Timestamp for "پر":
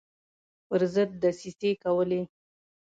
0.67-0.81